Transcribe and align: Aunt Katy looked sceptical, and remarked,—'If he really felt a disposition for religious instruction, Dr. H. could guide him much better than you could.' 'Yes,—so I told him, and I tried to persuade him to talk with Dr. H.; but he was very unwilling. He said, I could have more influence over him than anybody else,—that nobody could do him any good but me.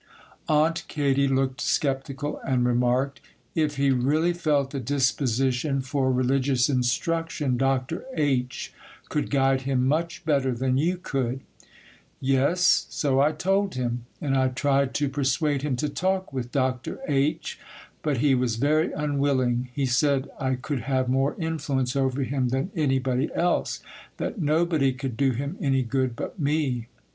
Aunt 0.49 0.83
Katy 0.87 1.27
looked 1.27 1.61
sceptical, 1.61 2.39
and 2.39 2.65
remarked,—'If 2.65 3.75
he 3.75 3.91
really 3.91 4.33
felt 4.33 4.73
a 4.73 4.79
disposition 4.79 5.79
for 5.81 6.11
religious 6.11 6.69
instruction, 6.69 7.55
Dr. 7.55 8.05
H. 8.15 8.73
could 9.09 9.29
guide 9.29 9.61
him 9.61 9.87
much 9.87 10.25
better 10.25 10.53
than 10.55 10.79
you 10.79 10.97
could.' 10.97 11.41
'Yes,—so 12.19 13.19
I 13.19 13.31
told 13.31 13.75
him, 13.75 14.07
and 14.19 14.35
I 14.35 14.47
tried 14.47 14.95
to 14.95 15.07
persuade 15.07 15.61
him 15.61 15.75
to 15.75 15.87
talk 15.87 16.33
with 16.33 16.51
Dr. 16.51 16.99
H.; 17.07 17.59
but 18.01 18.17
he 18.17 18.33
was 18.33 18.55
very 18.55 18.91
unwilling. 18.93 19.69
He 19.71 19.85
said, 19.85 20.31
I 20.39 20.55
could 20.55 20.79
have 20.79 21.09
more 21.09 21.35
influence 21.37 21.95
over 21.95 22.23
him 22.23 22.49
than 22.49 22.71
anybody 22.75 23.29
else,—that 23.35 24.41
nobody 24.41 24.93
could 24.93 25.15
do 25.15 25.29
him 25.33 25.57
any 25.61 25.83
good 25.83 26.15
but 26.15 26.39
me. 26.39 26.87